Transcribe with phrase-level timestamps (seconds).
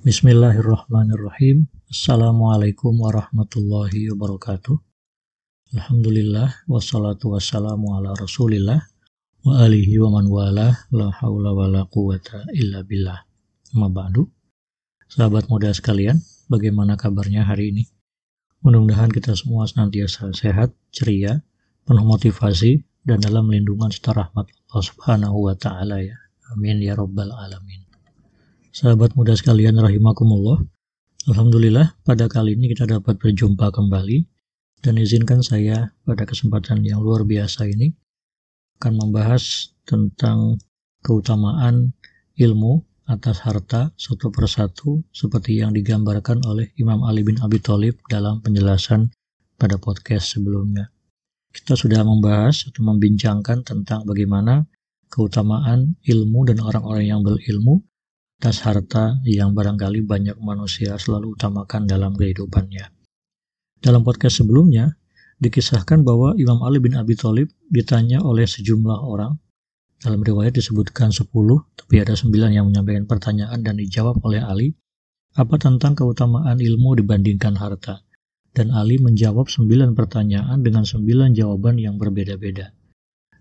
[0.00, 1.68] Bismillahirrahmanirrahim.
[1.92, 4.72] Assalamualaikum warahmatullahi wabarakatuh.
[5.76, 8.80] Alhamdulillah wassalatu wassalamu ala Rasulillah
[9.44, 13.28] wa alihi wa man wala la haula wala quwata illa billah.
[13.76, 14.24] Ma ba'du.
[15.04, 16.16] Sahabat muda sekalian,
[16.48, 17.84] bagaimana kabarnya hari ini?
[18.64, 21.44] Mudah-mudahan kita semua senantiasa sehat, ceria,
[21.84, 26.16] penuh motivasi dan dalam lindungan serta rahmat Allah Subhanahu wa taala ya.
[26.56, 27.79] Amin ya rabbal alamin.
[28.70, 30.62] Sahabat muda sekalian rahimakumullah.
[31.26, 34.30] Alhamdulillah pada kali ini kita dapat berjumpa kembali
[34.78, 37.90] dan izinkan saya pada kesempatan yang luar biasa ini
[38.78, 40.54] akan membahas tentang
[41.02, 41.98] keutamaan
[42.38, 48.38] ilmu atas harta satu persatu seperti yang digambarkan oleh Imam Ali bin Abi Thalib dalam
[48.38, 49.10] penjelasan
[49.58, 50.94] pada podcast sebelumnya.
[51.50, 54.62] Kita sudah membahas atau membincangkan tentang bagaimana
[55.10, 57.89] keutamaan ilmu dan orang-orang yang berilmu
[58.40, 62.88] atas harta yang barangkali banyak manusia selalu utamakan dalam kehidupannya.
[63.84, 64.96] Dalam podcast sebelumnya,
[65.44, 69.36] dikisahkan bahwa Imam Ali bin Abi Thalib ditanya oleh sejumlah orang.
[70.00, 71.28] Dalam riwayat disebutkan 10,
[71.76, 74.72] tapi ada 9 yang menyampaikan pertanyaan dan dijawab oleh Ali.
[75.36, 78.08] Apa tentang keutamaan ilmu dibandingkan harta?
[78.56, 82.72] Dan Ali menjawab 9 pertanyaan dengan 9 jawaban yang berbeda-beda.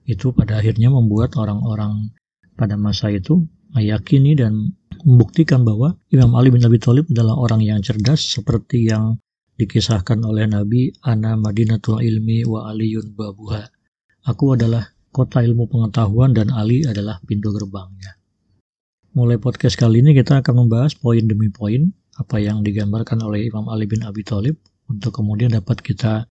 [0.03, 2.11] Itu pada akhirnya membuat orang-orang
[2.59, 7.79] pada masa itu meyakini dan membuktikan bahwa Imam Ali bin Abi Thalib adalah orang yang
[7.79, 9.19] cerdas seperti yang
[9.59, 13.67] dikisahkan oleh Nabi Ana Madinatul Ilmi wa Aliyun Babuha.
[14.27, 18.15] Aku adalah kota ilmu pengetahuan dan Ali adalah pintu gerbangnya.
[19.17, 23.67] Mulai podcast kali ini kita akan membahas poin demi poin apa yang digambarkan oleh Imam
[23.67, 24.55] Ali bin Abi Thalib
[24.87, 26.29] untuk kemudian dapat kita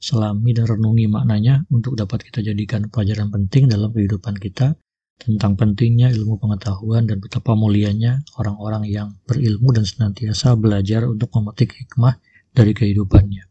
[0.00, 4.78] selami dan renungi maknanya untuk dapat kita jadikan pelajaran penting dalam kehidupan kita
[5.20, 11.76] tentang pentingnya ilmu pengetahuan dan betapa mulianya orang-orang yang berilmu dan senantiasa belajar untuk memetik
[11.76, 12.16] hikmah
[12.56, 13.44] dari kehidupannya.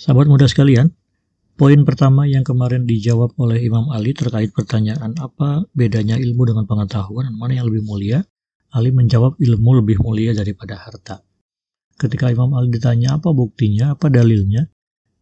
[0.00, 0.88] Sahabat muda sekalian,
[1.60, 7.28] poin pertama yang kemarin dijawab oleh Imam Ali terkait pertanyaan apa bedanya ilmu dengan pengetahuan
[7.28, 8.24] dan mana yang lebih mulia,
[8.72, 11.20] Ali menjawab ilmu lebih mulia daripada harta.
[12.00, 14.64] Ketika Imam Ali ditanya apa buktinya, apa dalilnya,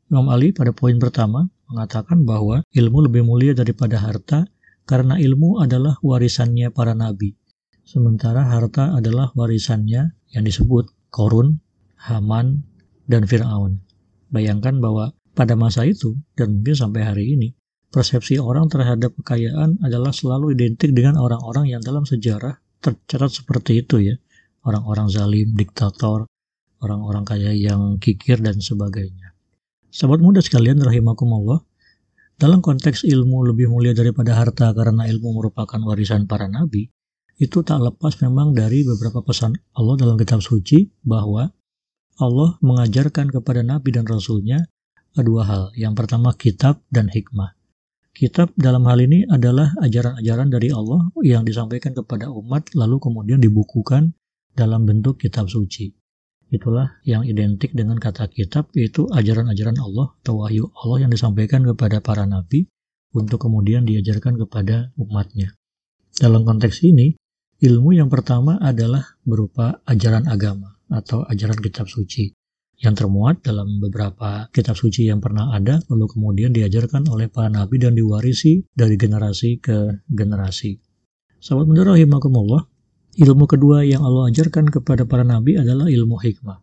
[0.08, 4.46] Imam Ali pada poin pertama mengatakan bahwa ilmu lebih mulia daripada harta
[4.88, 7.36] karena ilmu adalah warisannya para nabi,
[7.84, 11.60] sementara harta adalah warisannya yang disebut Korun,
[12.08, 12.64] Haman,
[13.04, 13.84] dan Fir'aun.
[14.32, 17.52] Bayangkan bahwa pada masa itu, dan mungkin sampai hari ini,
[17.92, 24.00] persepsi orang terhadap kekayaan adalah selalu identik dengan orang-orang yang dalam sejarah tercatat seperti itu
[24.00, 24.16] ya.
[24.64, 26.24] Orang-orang zalim, diktator,
[26.80, 29.36] orang-orang kaya yang kikir dan sebagainya.
[29.88, 31.64] Sahabat muda sekalian rahimakumullah,
[32.38, 36.86] dalam konteks ilmu lebih mulia daripada harta karena ilmu merupakan warisan para nabi,
[37.38, 41.50] itu tak lepas memang dari beberapa pesan Allah dalam kitab suci bahwa
[42.22, 44.62] Allah mengajarkan kepada nabi dan rasulnya
[45.18, 45.62] dua hal.
[45.74, 47.58] Yang pertama kitab dan hikmah.
[48.14, 54.14] Kitab dalam hal ini adalah ajaran-ajaran dari Allah yang disampaikan kepada umat lalu kemudian dibukukan
[54.54, 55.97] dalam bentuk kitab suci.
[56.48, 62.00] Itulah yang identik dengan kata kitab, yaitu ajaran-ajaran Allah atau wahyu Allah yang disampaikan kepada
[62.00, 62.64] para nabi
[63.12, 65.52] untuk kemudian diajarkan kepada umatnya.
[66.16, 67.12] Dalam konteks ini,
[67.60, 72.32] ilmu yang pertama adalah berupa ajaran agama atau ajaran kitab suci
[72.78, 77.82] yang termuat dalam beberapa kitab suci yang pernah ada lalu kemudian diajarkan oleh para nabi
[77.82, 80.78] dan diwarisi dari generasi ke generasi.
[81.38, 82.66] Sahabat muda rahimakumullah,
[83.18, 86.62] Ilmu kedua yang Allah ajarkan kepada para nabi adalah ilmu hikmah.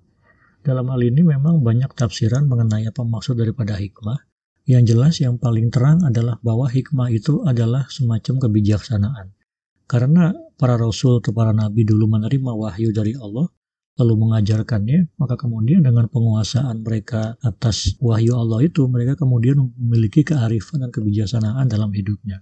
[0.63, 4.23] Dalam hal ini memang banyak tafsiran mengenai apa maksud daripada hikmah.
[4.63, 9.35] Yang jelas yang paling terang adalah bahwa hikmah itu adalah semacam kebijaksanaan.
[9.83, 13.51] Karena para rasul atau para nabi dulu menerima wahyu dari Allah,
[13.99, 20.87] lalu mengajarkannya, maka kemudian dengan penguasaan mereka atas wahyu Allah itu, mereka kemudian memiliki kearifan
[20.87, 22.39] dan kebijaksanaan dalam hidupnya.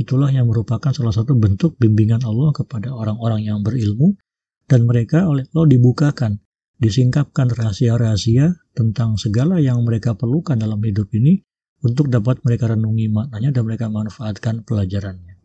[0.00, 4.16] Itulah yang merupakan salah satu bentuk bimbingan Allah kepada orang-orang yang berilmu
[4.64, 6.40] dan mereka oleh Allah dibukakan,
[6.80, 11.44] disingkapkan rahasia-rahasia tentang segala yang mereka perlukan dalam hidup ini
[11.84, 15.36] untuk dapat mereka renungi maknanya dan mereka manfaatkan pelajarannya.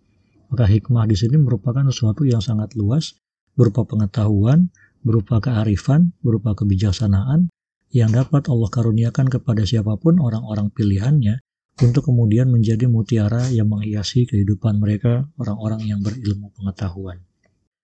[0.47, 3.19] Maka hikmah di sini merupakan sesuatu yang sangat luas,
[3.59, 4.71] berupa pengetahuan,
[5.03, 7.51] berupa kearifan, berupa kebijaksanaan
[7.91, 11.43] yang dapat Allah karuniakan kepada siapa pun orang-orang pilihannya
[11.83, 17.19] untuk kemudian menjadi mutiara yang menghiasi kehidupan mereka orang-orang yang berilmu pengetahuan.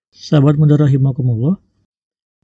[0.08, 1.60] Sahabat muda rahimakumullah,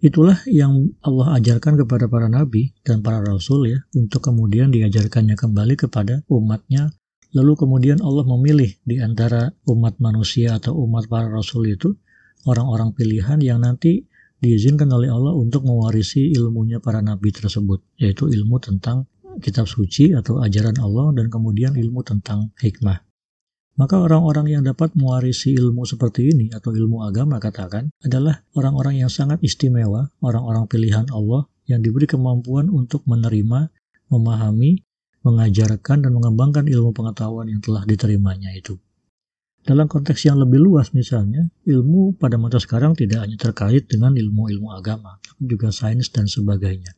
[0.05, 5.75] itulah yang Allah ajarkan kepada para nabi dan para rasul ya, untuk kemudian diajarkannya kembali
[5.81, 6.93] kepada umatnya,
[7.33, 11.97] lalu kemudian Allah memilih di antara umat manusia atau umat para rasul itu
[12.45, 14.05] orang-orang pilihan yang nanti
[14.39, 19.09] diizinkan oleh Allah untuk mewarisi ilmunya para nabi tersebut, yaitu ilmu tentang
[19.41, 23.09] kitab suci atau ajaran Allah dan kemudian ilmu tentang hikmah.
[23.79, 29.07] Maka orang-orang yang dapat mewarisi ilmu seperti ini atau ilmu agama katakan adalah orang-orang yang
[29.07, 33.71] sangat istimewa, orang-orang pilihan Allah yang diberi kemampuan untuk menerima,
[34.11, 34.83] memahami,
[35.23, 38.75] mengajarkan dan mengembangkan ilmu pengetahuan yang telah diterimanya itu.
[39.63, 44.75] Dalam konteks yang lebih luas misalnya, ilmu pada masa sekarang tidak hanya terkait dengan ilmu-ilmu
[44.75, 46.98] agama, tapi juga sains dan sebagainya.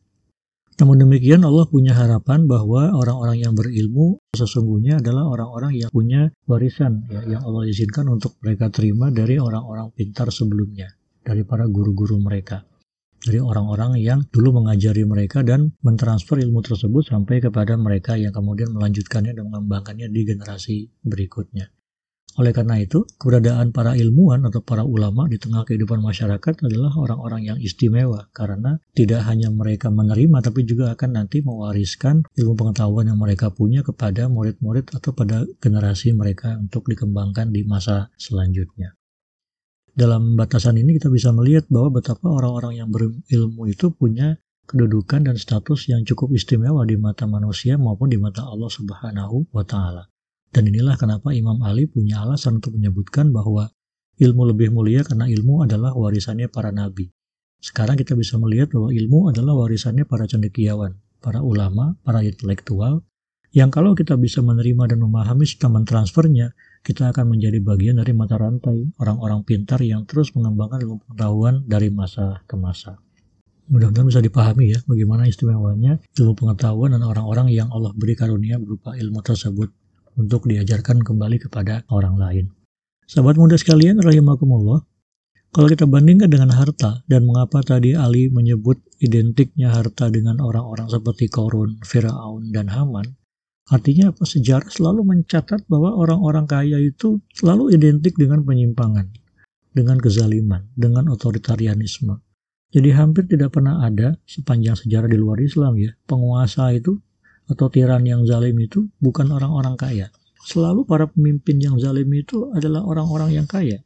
[0.80, 7.04] Namun demikian Allah punya harapan bahwa orang-orang yang berilmu sesungguhnya adalah orang-orang yang punya warisan
[7.12, 10.88] ya, yang Allah izinkan untuk mereka terima dari orang-orang pintar sebelumnya,
[11.20, 12.64] dari para guru-guru mereka,
[13.20, 18.72] dari orang-orang yang dulu mengajari mereka dan mentransfer ilmu tersebut sampai kepada mereka yang kemudian
[18.72, 21.68] melanjutkannya dan mengembangkannya di generasi berikutnya.
[22.38, 27.42] Oleh karena itu, keberadaan para ilmuwan atau para ulama di tengah kehidupan masyarakat adalah orang-orang
[27.42, 33.18] yang istimewa karena tidak hanya mereka menerima tapi juga akan nanti mewariskan ilmu pengetahuan yang
[33.18, 38.94] mereka punya kepada murid-murid atau pada generasi mereka untuk dikembangkan di masa selanjutnya.
[39.90, 44.38] Dalam batasan ini kita bisa melihat bahwa betapa orang-orang yang berilmu itu punya
[44.70, 49.66] kedudukan dan status yang cukup istimewa di mata manusia maupun di mata Allah Subhanahu wa
[49.66, 50.09] taala.
[50.50, 53.70] Dan inilah kenapa Imam Ali punya alasan untuk menyebutkan bahwa
[54.18, 57.08] ilmu lebih mulia karena ilmu adalah warisannya para nabi.
[57.62, 63.04] Sekarang kita bisa melihat bahwa ilmu adalah warisannya para cendekiawan, para ulama, para intelektual,
[63.50, 66.54] yang kalau kita bisa menerima dan memahami serta mentransfernya,
[66.86, 71.90] kita akan menjadi bagian dari mata rantai orang-orang pintar yang terus mengembangkan ilmu pengetahuan dari
[71.90, 73.02] masa ke masa.
[73.70, 78.94] Mudah-mudahan bisa dipahami ya bagaimana istimewanya ilmu pengetahuan dan orang-orang yang Allah beri karunia berupa
[78.94, 79.70] ilmu tersebut
[80.20, 82.44] untuk diajarkan kembali kepada orang lain.
[83.08, 84.84] Sahabat muda sekalian, rahimakumullah,
[85.50, 91.26] kalau kita bandingkan dengan harta dan mengapa tadi Ali menyebut identiknya harta dengan orang-orang seperti
[91.26, 93.18] Korun, Firaun, dan Haman,
[93.66, 94.22] artinya apa?
[94.22, 99.10] Sejarah selalu mencatat bahwa orang-orang kaya itu selalu identik dengan penyimpangan,
[99.74, 102.14] dengan kezaliman, dengan otoritarianisme.
[102.70, 107.02] Jadi hampir tidak pernah ada sepanjang sejarah di luar Islam ya, penguasa itu
[107.50, 110.06] atau tiran yang zalim itu bukan orang-orang kaya.
[110.46, 113.82] Selalu para pemimpin yang zalim itu adalah orang-orang yang kaya.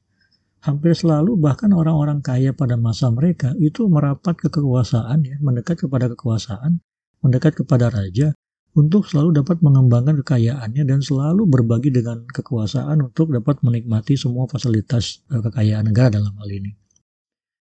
[0.64, 6.08] Hampir selalu bahkan orang-orang kaya pada masa mereka itu merapat ke kekuasaan ya, mendekat kepada
[6.12, 6.80] kekuasaan,
[7.20, 8.32] mendekat kepada raja
[8.74, 15.22] untuk selalu dapat mengembangkan kekayaannya dan selalu berbagi dengan kekuasaan untuk dapat menikmati semua fasilitas
[15.30, 16.83] eh, kekayaan negara dalam hal ini.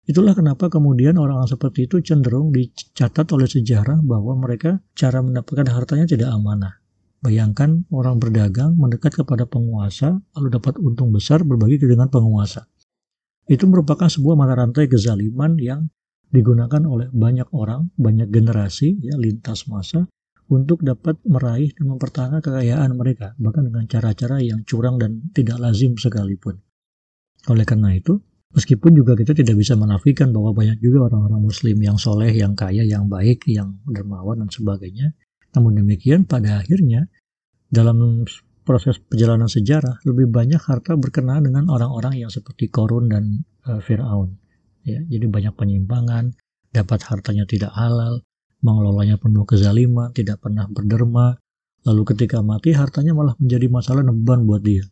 [0.03, 6.11] Itulah kenapa kemudian orang-orang seperti itu cenderung dicatat oleh sejarah bahwa mereka cara mendapatkan hartanya
[6.11, 6.83] tidak amanah.
[7.23, 12.67] Bayangkan orang berdagang mendekat kepada penguasa lalu dapat untung besar berbagi dengan penguasa.
[13.47, 15.87] Itu merupakan sebuah mata rantai kezaliman yang
[16.35, 20.11] digunakan oleh banyak orang, banyak generasi ya lintas masa
[20.51, 25.95] untuk dapat meraih dan mempertahankan kekayaan mereka bahkan dengan cara-cara yang curang dan tidak lazim
[25.95, 26.59] sekalipun.
[27.47, 28.19] Oleh karena itu,
[28.53, 32.85] Meskipun juga kita tidak bisa menafikan bahwa banyak juga orang-orang muslim yang soleh, yang kaya,
[32.85, 35.17] yang baik, yang dermawan dan sebagainya.
[35.57, 37.09] Namun demikian pada akhirnya
[37.73, 38.29] dalam
[38.63, 44.37] proses perjalanan sejarah lebih banyak harta berkenaan dengan orang-orang yang seperti Korun dan uh, Fir'aun.
[44.85, 46.37] Ya, jadi banyak penyimpangan,
[46.77, 48.21] dapat hartanya tidak halal,
[48.61, 51.41] mengelolanya penuh kezaliman, tidak pernah berderma,
[51.89, 54.85] lalu ketika mati hartanya malah menjadi masalah beban buat dia.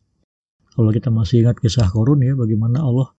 [0.73, 3.13] Kalau kita masih ingat kisah Korun ya, bagaimana Allah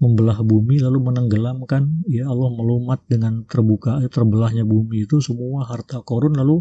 [0.00, 2.04] membelah bumi lalu menenggelamkan.
[2.08, 6.60] Ya Allah melumat dengan terbuka terbelahnya bumi itu semua harta korun lalu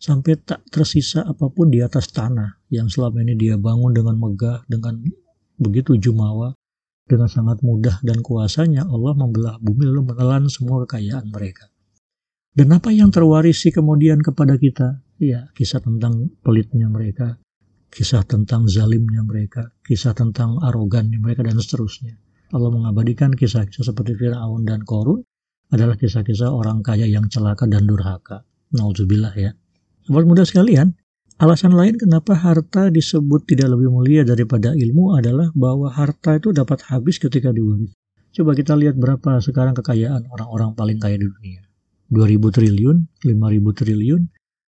[0.00, 4.64] sampai tak tersisa apa pun di atas tanah yang selama ini dia bangun dengan megah
[4.64, 4.96] dengan
[5.60, 6.56] begitu jumawa
[7.04, 8.88] dengan sangat mudah dan kuasanya.
[8.88, 11.68] Allah membelah bumi lalu menelan semua kekayaan mereka.
[12.50, 15.04] Dan apa yang terwarisi kemudian kepada kita?
[15.20, 17.36] Ya kisah tentang pelitnya mereka
[17.90, 22.14] kisah tentang zalimnya mereka kisah tentang arogannya mereka dan seterusnya
[22.50, 25.22] Allah mengabadikan kisah-kisah seperti Fir'aun dan Korun
[25.70, 28.42] adalah kisah-kisah orang kaya yang celaka dan durhaka.
[28.74, 29.54] Nauzubillah ya.
[30.02, 30.90] Sobat muda sekalian,
[31.38, 36.82] alasan lain kenapa harta disebut tidak lebih mulia daripada ilmu adalah bahwa harta itu dapat
[36.90, 37.94] habis ketika diwaris.
[38.34, 41.62] Coba kita lihat berapa sekarang kekayaan orang-orang paling kaya di dunia.
[42.10, 44.22] 2000 triliun, 5000 triliun,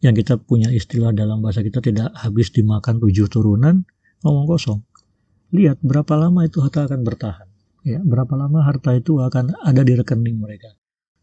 [0.02, 3.86] yang kita punya istilah dalam bahasa kita tidak habis dimakan tujuh turunan,
[4.26, 4.82] ngomong kosong.
[5.54, 7.49] Lihat berapa lama itu harta akan bertahan
[7.86, 10.72] ya berapa lama harta itu akan ada di rekening mereka.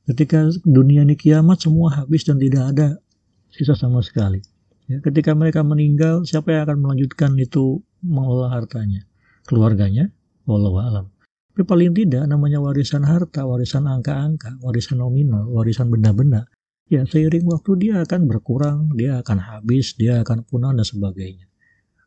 [0.08, 2.88] Ketika dunia ini kiamat semua habis dan tidak ada
[3.52, 4.40] sisa sama sekali.
[4.88, 9.04] Ya, ketika mereka meninggal siapa yang akan melanjutkan itu mengelola hartanya?
[9.44, 10.08] Keluarganya
[10.48, 11.06] wallahu alam.
[11.52, 16.48] Tapi paling tidak namanya warisan harta, warisan angka-angka, warisan nominal, warisan benda-benda,
[16.88, 21.50] ya seiring waktu dia akan berkurang, dia akan habis, dia akan punah dan sebagainya.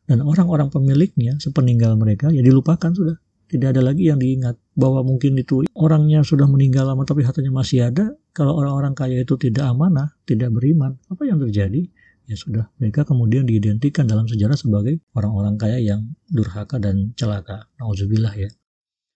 [0.09, 3.19] Dan orang-orang pemiliknya sepeninggal mereka ya dilupakan sudah.
[3.51, 7.91] Tidak ada lagi yang diingat bahwa mungkin itu orangnya sudah meninggal lama tapi hartanya masih
[7.91, 8.15] ada.
[8.31, 11.83] Kalau orang-orang kaya itu tidak amanah, tidak beriman, apa yang terjadi?
[12.31, 17.67] Ya sudah, mereka kemudian diidentikan dalam sejarah sebagai orang-orang kaya yang durhaka dan celaka.
[17.75, 18.47] Nauzubillah ya.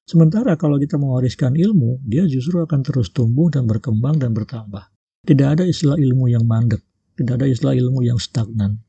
[0.03, 4.91] Sementara kalau kita mewariskan ilmu, dia justru akan terus tumbuh dan berkembang dan bertambah.
[5.23, 6.83] Tidak ada istilah ilmu yang mandek,
[7.15, 8.83] tidak ada istilah ilmu yang stagnan.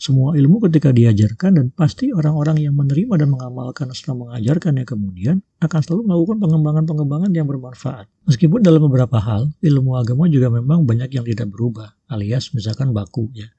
[0.00, 5.80] Semua ilmu ketika diajarkan dan pasti orang-orang yang menerima dan mengamalkan setelah mengajarkannya kemudian akan
[5.84, 8.08] selalu melakukan pengembangan-pengembangan yang bermanfaat.
[8.24, 13.28] Meskipun dalam beberapa hal, ilmu agama juga memang banyak yang tidak berubah, alias misalkan baku
[13.36, 13.52] ya.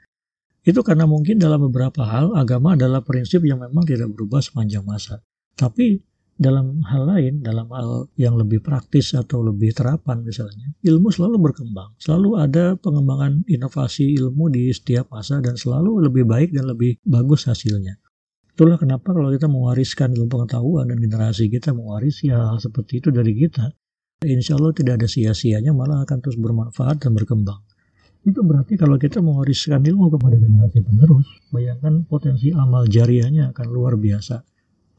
[0.65, 5.21] Itu karena mungkin dalam beberapa hal agama adalah prinsip yang memang tidak berubah sepanjang masa.
[5.53, 6.01] Tapi
[6.37, 11.93] dalam hal lain, dalam hal yang lebih praktis atau lebih terapan misalnya, ilmu selalu berkembang.
[12.01, 17.45] Selalu ada pengembangan inovasi ilmu di setiap masa dan selalu lebih baik dan lebih bagus
[17.45, 17.99] hasilnya.
[18.51, 23.09] Itulah kenapa kalau kita mewariskan ilmu pengetahuan dan generasi kita mewarisi hal, hal seperti itu
[23.13, 23.71] dari kita,
[24.25, 27.61] insya Allah tidak ada sia-sianya, malah akan terus bermanfaat dan berkembang.
[28.21, 33.97] Itu berarti kalau kita mewariskan ilmu kepada generasi penerus, bayangkan potensi amal jariahnya akan luar
[33.97, 34.45] biasa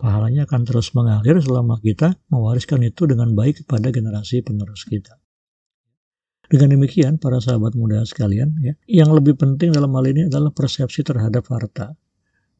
[0.02, 5.22] pahalanya akan terus mengalir selama kita mewariskan itu dengan baik kepada generasi penerus kita.
[6.50, 11.06] Dengan demikian, para sahabat muda sekalian, ya, yang lebih penting dalam hal ini adalah persepsi
[11.06, 11.94] terhadap harta.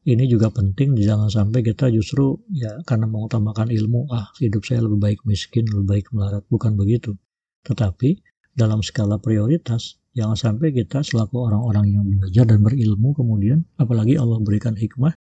[0.07, 4.99] Ini juga penting, jangan sampai kita justru ya karena mengutamakan ilmu, ah hidup saya lebih
[4.99, 7.15] baik miskin, lebih baik melarat, bukan begitu.
[7.63, 8.19] Tetapi
[8.51, 14.41] dalam skala prioritas, jangan sampai kita selaku orang-orang yang belajar dan berilmu kemudian, apalagi Allah
[14.43, 15.15] berikan hikmah,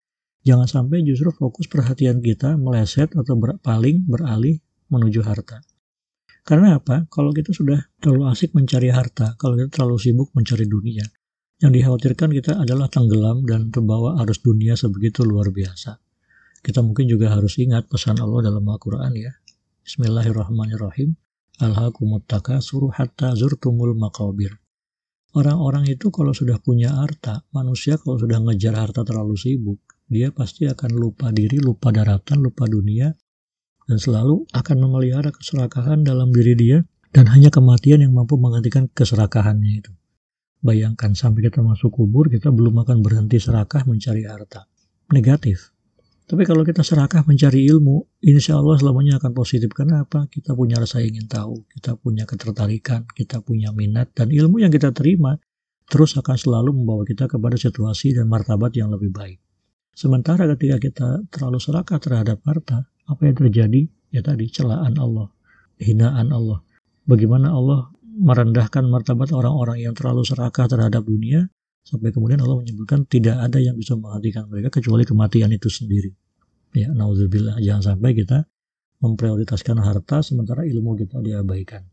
[0.48, 5.60] Jangan sampai justru fokus perhatian kita meleset atau berpaling beralih menuju harta.
[6.48, 7.05] Karena apa?
[7.12, 11.05] Kalau kita sudah terlalu asik mencari harta, kalau kita terlalu sibuk mencari dunia,
[11.60, 16.00] yang dikhawatirkan kita adalah tenggelam dan terbawa arus dunia sebegitu luar biasa.
[16.63, 19.31] Kita mungkin juga harus ingat pesan Allah dalam Al-Quran ya.
[19.84, 21.19] Bismillahirrahmanirrahim.
[21.60, 22.31] Alhaqumut
[22.63, 24.55] suruh hatta zurtumul maqabir.
[25.36, 30.66] Orang-orang itu kalau sudah punya harta, manusia kalau sudah ngejar harta terlalu sibuk, dia pasti
[30.66, 33.13] akan lupa diri, lupa daratan, lupa dunia,
[33.86, 36.78] dan selalu akan memelihara keserakahan dalam diri dia,
[37.13, 39.94] dan hanya kematian yang mampu menggantikan keserakahannya itu.
[40.60, 44.68] Bayangkan sampai kita masuk kubur, kita belum akan berhenti serakah mencari harta.
[45.10, 45.74] Negatif.
[46.30, 49.74] Tapi kalau kita serakah mencari ilmu, insya Allah selamanya akan positif.
[49.74, 50.30] Karena apa?
[50.30, 54.94] Kita punya rasa ingin tahu, kita punya ketertarikan, kita punya minat, dan ilmu yang kita
[54.94, 55.42] terima
[55.89, 59.42] terus akan selalu membawa kita kepada situasi dan martabat yang lebih baik.
[60.00, 63.84] Sementara ketika kita terlalu serakah terhadap harta, apa yang terjadi?
[64.15, 65.27] Ya tadi celaan Allah,
[65.75, 66.63] hinaan Allah.
[67.03, 71.51] Bagaimana Allah merendahkan martabat orang-orang yang terlalu serakah terhadap dunia,
[71.84, 76.15] sampai kemudian Allah menyebutkan tidak ada yang bisa menghentikan mereka kecuali kematian itu sendiri.
[76.72, 78.48] Ya, nauzubillah, jangan sampai kita
[79.03, 81.84] memprioritaskan harta sementara ilmu kita diabaikan.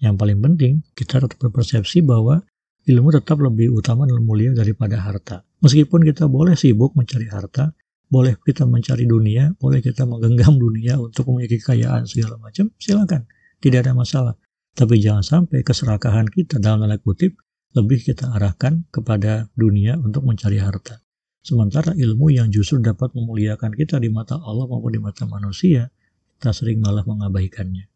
[0.00, 2.40] Yang paling penting, kita tetap berpersepsi bahwa
[2.88, 5.44] ilmu tetap lebih utama dan mulia daripada harta.
[5.64, 7.72] Meskipun kita boleh sibuk mencari harta,
[8.06, 13.24] boleh kita mencari dunia, boleh kita menggenggam dunia untuk memiliki kekayaan segala macam, silakan,
[13.58, 14.34] tidak ada masalah.
[14.76, 17.40] Tapi jangan sampai keserakahan kita dalam tanda kutip
[17.72, 21.00] lebih kita arahkan kepada dunia untuk mencari harta.
[21.40, 25.88] Sementara ilmu yang justru dapat memuliakan kita di mata Allah maupun di mata manusia,
[26.36, 27.88] kita sering malah mengabaikannya.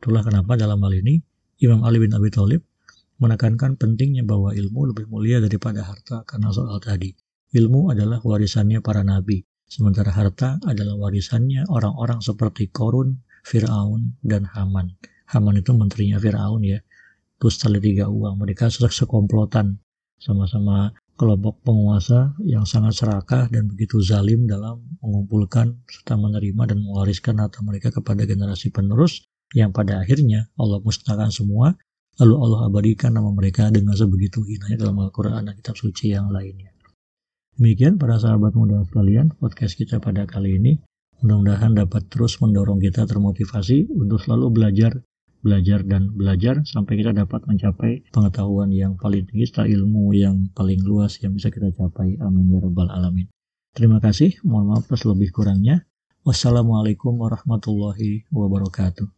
[0.00, 1.20] Itulah kenapa dalam hal ini
[1.60, 2.64] Imam Ali bin Abi Thalib
[3.22, 7.14] menekankan pentingnya bahwa ilmu lebih mulia daripada harta karena soal tadi.
[7.54, 14.98] Ilmu adalah warisannya para nabi, sementara harta adalah warisannya orang-orang seperti Korun, Fir'aun, dan Haman.
[15.30, 16.82] Haman itu menterinya Fir'aun ya.
[17.38, 18.38] Terus tiga uang.
[18.38, 19.78] Mereka sekomplotan
[20.18, 27.38] sama-sama kelompok penguasa yang sangat serakah dan begitu zalim dalam mengumpulkan serta menerima dan mewariskan
[27.42, 31.76] harta mereka kepada generasi penerus yang pada akhirnya Allah musnahkan semua
[32.22, 36.70] Lalu Allah abadikan nama mereka dengan sebegitu hinanya dalam Al-Quran dan kitab suci yang lainnya.
[37.58, 40.78] Demikian para sahabat muda sekalian, podcast kita pada kali ini.
[41.18, 45.02] Mudah-mudahan dapat terus mendorong kita termotivasi untuk selalu belajar,
[45.42, 50.78] belajar dan belajar sampai kita dapat mencapai pengetahuan yang paling tinggi, serta ilmu yang paling
[50.78, 52.22] luas yang bisa kita capai.
[52.22, 53.26] Amin ya rabbal alamin.
[53.74, 55.90] Terima kasih, mohon maaf atas lebih kurangnya.
[56.22, 59.10] Wassalamualaikum warahmatullahi wabarakatuh.